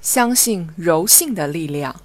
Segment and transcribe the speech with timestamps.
[0.00, 2.00] 相信柔性的力量。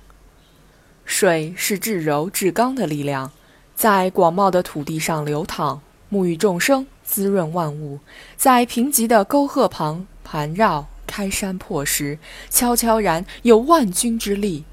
[1.06, 3.32] 水是至柔至刚的力量，
[3.76, 5.80] 在广袤的土地上流淌，
[6.12, 8.00] 沐浴众生，滋润万物；
[8.36, 12.18] 在贫瘠的沟壑旁盘绕，开山破石，
[12.50, 14.66] 悄悄然有万钧之力。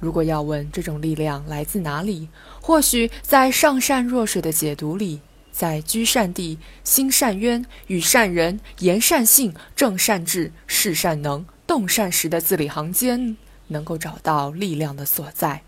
[0.00, 2.28] 如果要问这种力量来自哪里，
[2.62, 5.20] 或许在上善若水的解读里，
[5.52, 11.44] 在居善地、心善渊、与善人、言善信、正善治、事善能。
[11.68, 15.60] 动善时的字里行间，能够找到力量的所在。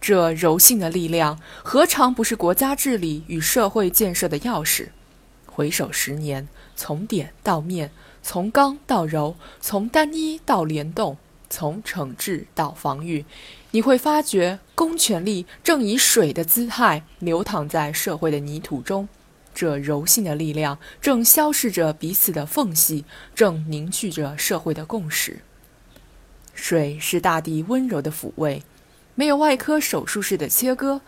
[0.00, 4.88] 这柔性的力量，何尝不是国家治理与社会建设的钥匙？
[5.46, 11.16] 回首十年，从点到面，从刚到柔，从单一到联动，
[11.48, 13.24] 从惩治到防御，
[13.70, 19.08] 你会发觉，公权力正以水的姿态流淌在社会的泥土中。
[19.58, 23.04] 这柔性的力量正消逝着彼此的缝隙，
[23.34, 25.40] 正凝聚着社会的共识。
[26.54, 28.62] 水是大地温柔的抚慰，
[29.16, 31.00] 没有外科手术式的切割，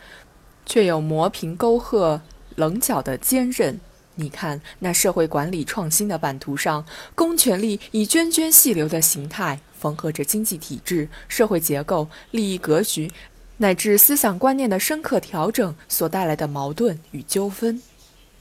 [0.66, 2.22] 却有磨平沟壑
[2.56, 3.78] 棱角的坚韧。
[4.16, 13.12] 你看那社会管理创新的版图上，公权力以涓涓细流的形态缝合着经济体制、社会结构、利益格局，
[13.58, 17.80] 乃至思想观念的深刻调整所带来的矛盾与纠纷。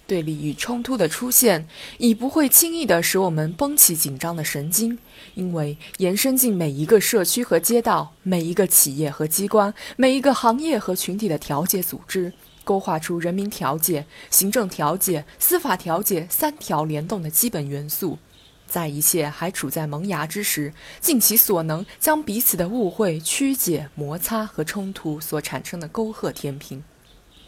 [0.10, 1.68] 对立与冲突的出现，
[2.00, 4.98] 已不会轻易地使我们绷起紧张的神经，
[5.36, 18.18] 因为延伸进每一个社区和街道、每一个企业和机关、每一个行业和群体的调解组织，勾画出人民调解、行政调解、司法调解三条联动的基本元素，
[18.66, 26.84] 在一切还处在萌芽之时，尽其所能将彼此的误会、曲解、摩擦和冲突所产生的沟壑填平。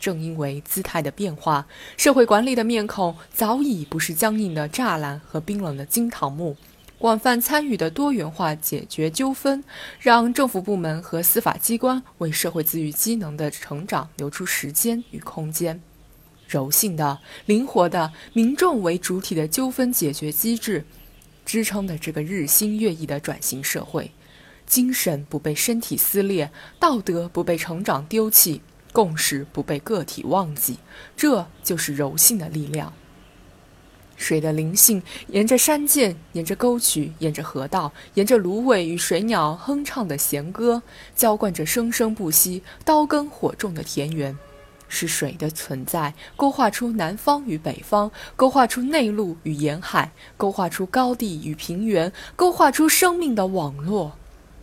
[0.01, 6.57] 正因为姿态的变化，社会管理的面孔早已不是僵硬的栅栏和冰冷的金堂木，
[6.97, 9.63] 广泛参与的多元化解决纠纷，
[9.99, 15.79] 让政府部门和司法机关为社会自愈机能的成长留出时间与空间。
[16.47, 20.83] 柔性的、灵活的、民众为主体的纠纷解决机制，
[21.45, 24.11] 支撑的这个日新月异的转型社会，
[24.65, 28.61] 精神不被身体撕裂，道德不被成长丢弃。
[28.91, 30.77] 共识不被个体忘记，
[31.15, 32.93] 这就是柔性的力量。
[34.17, 40.83] 水的灵性沿着山涧，沿着沟渠，沿着河道，沿着芦苇与水鸟哼唱的弦歌，
[41.15, 44.37] 浇灌着生生不息、刀耕火种的田园。
[44.93, 54.17] 是水的存在，勾画出南方与北方，勾画出内陆与沿海，勾画出高地与平原，勾画出生命的网络。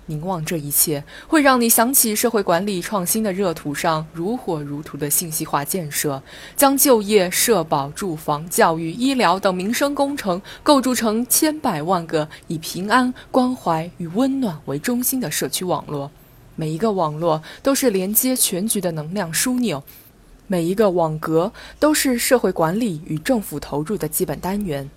[0.08, 6.20] 凝望这一切，会让你想起社会管理创新的热土上如火如荼的信息化建设，
[6.56, 16.10] 将就业、社保、住房、教育、医疗等民生工程构筑成千百万个以平安、关怀与温暖为中心的社区网络。
[16.56, 19.82] 每一个网络都是连接全局的能量枢纽，
[20.46, 24.88] 每一个网格都是社会管理与政府投入的基本单元。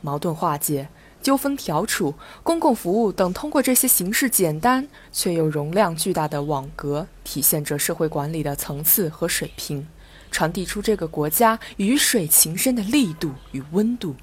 [0.00, 0.88] 矛盾化解。
[1.22, 9.86] 纠纷调处、公共服务等，通过这些形式简单却又容量巨大的网格，体现着社会管理的层次和水平，
[10.30, 14.14] 传递出这个国家与水情深的力度与温度。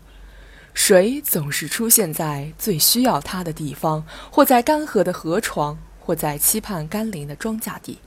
[0.74, 7.98] 水总是出现在最需要它的地方，或在干涸的河床，或在期盼甘霖的庄稼地。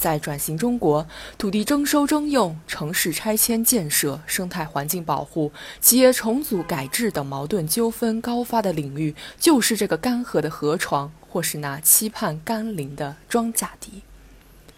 [0.00, 1.06] 在转型中国，
[1.36, 14.00] 土地征收征用、城市拆迁建设、生态环境保护、企业重组改制等矛盾纠纷高发的领域，就是这个干涸的河床，或是那期盼甘霖的庄稼地。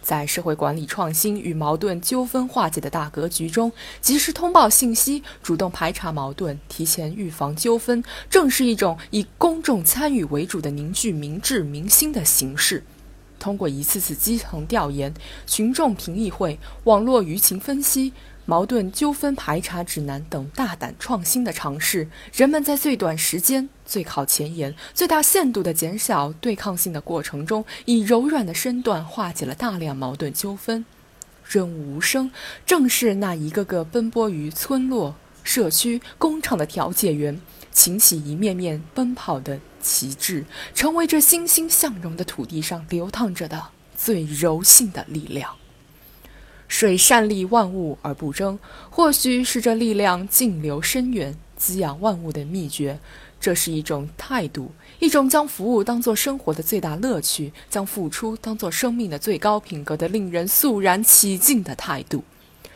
[0.03, 12.83] 在社会管理创新与矛盾纠纷化解的大格局中，及时通报信息、主动排查矛盾、提前预防纠纷，正是一种以公众参与为主的凝聚民智民心的形式。
[13.43, 15.13] 通过一次次基层调研、
[15.49, 18.13] 群众评议会、网络舆情分析、
[18.47, 30.85] 矛盾纠纷排查指南等大胆创新的尝试，人们在最短时间、最靠前沿、最大限度地减少对抗性的过程中，以柔软的身段化解了大量矛盾纠纷。
[31.45, 32.31] 润物无声，
[32.65, 37.41] 正是那一个个奔波于村落、社区、工厂的调解员，
[37.73, 39.59] 擎起一面面奔跑的。
[39.83, 43.63] 旗帜成为这欣欣向荣的土地上流淌着的
[43.97, 45.57] 最柔性的力量。
[46.69, 48.59] 水善利万物而不争，
[48.89, 52.99] 或许是这力量静流深远、滋养万物的秘诀。
[53.39, 62.23] 这是一种态度，一种将服务当作生活的最大乐趣，将付出当作生命的最高品格的令人肃然起敬的态度。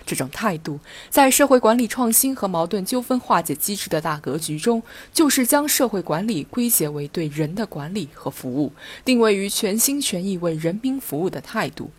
[0.06, 0.78] 这种态度，
[1.10, 4.82] 在社会管理创新和矛盾纠纷化解机制的大格局中，
[5.12, 8.72] 就是将社会管理归结为对人的管理和服务，
[9.04, 11.90] 定位于全心全意为人民服务的态度。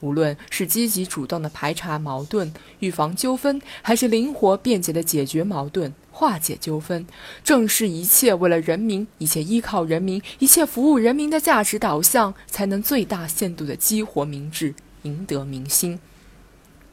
[0.00, 7.06] 无论是积极主动的排查矛盾、预防纠纷，还是灵活便捷的解决矛盾、化解纠纷，
[7.42, 14.74] 正是一切为了人民、一切依靠人民、一切服务人民的价值导向，才能最大限度地激活民智，
[15.04, 15.98] 赢得民心。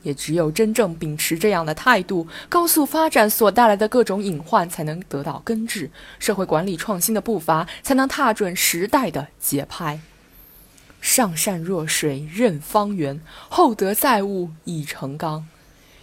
[0.03, 5.89] 也只有真正秉持这样的态度，高速发展所带来的各种隐患才能得到根治，
[6.19, 9.99] 社会管理创新的步伐才能踏准时代的节拍。
[10.99, 13.19] 上善若水，任方圆；
[13.49, 15.47] 厚德载物，以成钢。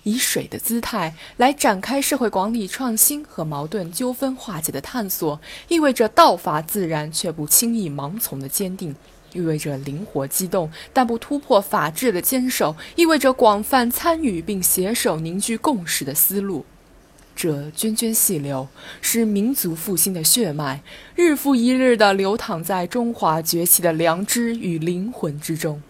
[0.05, 8.97] 以水的姿态来展开社会管理创新和矛盾纠纷化解的探索，意味着道法自然却不轻易盲从的坚定。
[9.33, 16.65] 意味着灵活机动但不突破法治的坚守，意味着广泛参与并携手凝聚共识的思路。
[17.37, 18.67] 这涓涓细流
[19.01, 20.83] 是民族复兴的血脉，
[21.15, 25.81] 日复一日地流淌在中华崛起的良知与灵魂之中。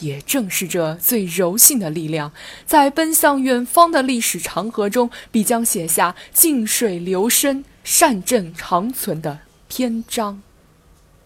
[0.00, 2.32] 也正是这最柔性的力量，
[2.66, 10.42] 在奔向远方的历史长河中，必将写下静水流深、善政长存的篇章。